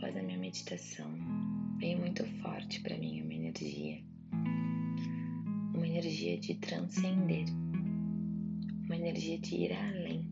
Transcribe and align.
após 0.00 0.16
a 0.16 0.22
minha 0.22 0.38
meditação, 0.38 1.10
veio 1.78 1.98
muito 1.98 2.24
forte 2.40 2.80
para 2.80 2.96
mim 2.96 3.22
uma 3.22 3.34
energia, 3.34 4.02
uma 5.74 5.86
energia 5.86 6.38
de 6.38 6.54
transcender, 6.54 7.44
uma 8.86 8.96
energia 8.96 9.38
de 9.38 9.54
ir 9.56 9.72
além. 9.72 10.26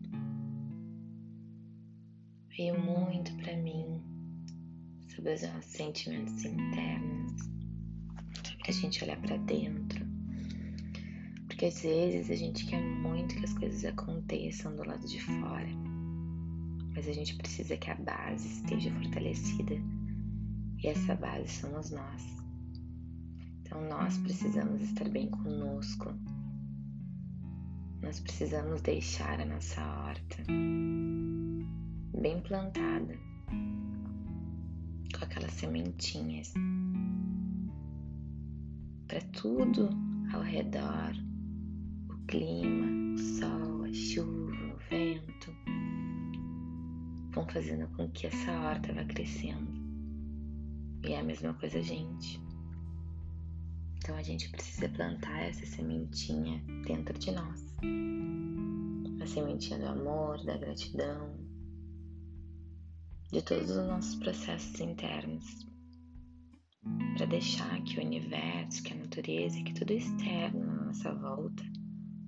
Veio 2.57 2.79
muito 2.79 3.31
para 3.35 3.55
mim 3.57 4.01
sobre 5.13 5.35
os 5.35 5.41
nossos 5.43 5.71
sentimentos 5.71 6.43
internos, 6.43 7.41
sobre 8.43 8.69
a 8.69 8.71
gente 8.71 9.03
olhar 9.03 9.21
para 9.21 9.37
dentro, 9.37 10.03
porque 11.47 11.65
às 11.65 11.81
vezes 11.83 12.31
a 12.31 12.35
gente 12.35 12.65
quer 12.65 12.81
muito 12.81 13.35
que 13.35 13.45
as 13.45 13.53
coisas 13.53 13.85
aconteçam 13.85 14.75
do 14.75 14.83
lado 14.83 15.05
de 15.07 15.21
fora 15.21 15.98
mas 16.93 17.07
a 17.07 17.13
gente 17.13 17.35
precisa 17.35 17.77
que 17.77 17.89
a 17.89 17.95
base 17.95 18.47
esteja 18.47 18.91
fortalecida 18.91 19.75
e 20.81 20.87
essa 20.87 21.15
base 21.15 21.49
somos 21.49 21.91
nós. 21.91 22.39
Então 23.61 23.81
nós 23.87 24.17
precisamos 24.17 24.81
estar 24.81 25.07
bem 25.09 25.29
conosco. 25.29 26.13
Nós 28.01 28.19
precisamos 28.19 28.81
deixar 28.81 29.39
a 29.39 29.45
nossa 29.45 29.81
horta 29.81 30.43
bem 32.19 32.41
plantada, 32.41 33.17
com 35.17 35.23
aquelas 35.23 35.53
sementinhas, 35.53 36.53
para 39.07 39.21
tudo 39.33 39.89
ao 40.33 40.41
redor, 40.41 41.13
o 42.09 42.25
clima, 42.25 42.98
fazendo 47.51 47.87
com 47.95 48.09
que 48.09 48.27
essa 48.27 48.51
horta 48.51 48.93
vá 48.93 49.03
crescendo. 49.05 49.71
E 51.03 51.13
é 51.13 51.19
a 51.19 51.23
mesma 51.23 51.53
coisa 51.53 51.81
gente. 51.81 52.41
Então 53.97 54.15
a 54.15 54.23
gente 54.23 54.49
precisa 54.49 54.89
plantar 54.89 55.39
essa 55.41 55.65
sementinha 55.65 56.63
dentro 56.85 57.17
de 57.17 57.31
nós. 57.31 57.75
A 59.21 59.27
sementinha 59.27 59.79
do 59.79 59.87
amor, 59.87 60.43
da 60.45 60.57
gratidão, 60.57 61.37
de 63.31 63.41
todos 63.41 63.69
os 63.69 63.87
nossos 63.87 64.15
processos 64.15 64.79
internos. 64.79 65.67
Para 67.17 67.25
deixar 67.25 67.81
que 67.83 67.99
o 67.99 68.03
universo, 68.03 68.81
que 68.83 68.93
a 68.93 68.97
natureza, 68.97 69.61
que 69.63 69.73
tudo 69.73 69.91
externo 69.91 70.65
na 70.65 70.85
nossa 70.85 71.13
volta 71.13 71.63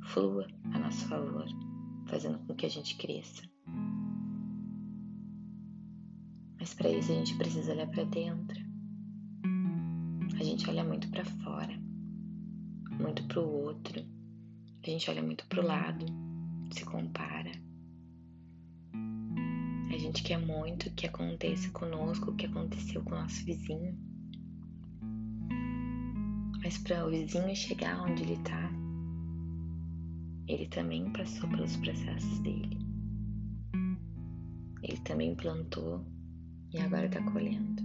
flua 0.07 0.47
a 0.73 0.79
nosso 0.79 1.07
favor, 1.07 1.45
fazendo 2.07 2.39
com 2.45 2.55
que 2.55 2.65
a 2.65 2.69
gente 2.69 2.97
cresça. 2.97 3.43
Mas 6.61 6.75
para 6.75 6.91
isso 6.91 7.11
a 7.11 7.15
gente 7.15 7.35
precisa 7.37 7.71
olhar 7.71 7.87
para 7.87 8.03
dentro. 8.03 8.63
A 10.39 10.43
gente 10.43 10.69
olha 10.69 10.83
muito 10.83 11.09
para 11.09 11.25
fora, 11.25 11.75
muito 12.99 13.23
para 13.23 13.39
o 13.39 13.63
outro. 13.65 13.99
A 14.83 14.87
gente 14.87 15.09
olha 15.09 15.23
muito 15.23 15.43
para 15.47 15.59
o 15.59 15.65
lado, 15.65 16.05
se 16.71 16.85
compara. 16.85 17.51
A 19.91 19.97
gente 19.97 20.21
quer 20.21 20.37
muito 20.37 20.91
que 20.91 21.07
aconteça 21.07 21.67
conosco 21.71 22.29
o 22.29 22.35
que 22.35 22.45
aconteceu 22.45 23.03
com 23.05 23.15
o 23.15 23.19
nosso 23.19 23.43
vizinho. 23.43 23.97
Mas 26.63 26.77
para 26.77 27.07
o 27.07 27.09
vizinho 27.09 27.55
chegar 27.55 28.03
onde 28.03 28.21
ele 28.21 28.33
está, 28.33 28.71
ele 30.47 30.67
também 30.67 31.11
passou 31.11 31.49
pelos 31.49 31.75
processos 31.77 32.39
dele. 32.41 32.77
Ele 34.83 34.99
também 34.99 35.33
plantou 35.33 36.05
e 36.73 36.79
agora 36.79 37.09
tá 37.09 37.21
colhendo. 37.31 37.81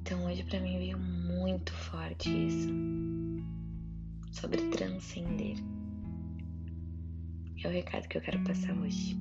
Então 0.00 0.24
hoje 0.26 0.42
para 0.44 0.60
mim 0.60 0.78
veio 0.78 0.98
muito 0.98 1.72
forte 1.72 2.28
isso 2.28 2.68
sobre 4.32 4.68
transcender. 4.70 5.56
É 7.62 7.68
o 7.68 7.70
recado 7.70 8.08
que 8.08 8.18
eu 8.18 8.22
quero 8.22 8.42
passar 8.42 8.76
hoje. 8.78 9.14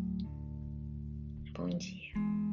Bom 1.54 1.68
dia. 1.68 2.49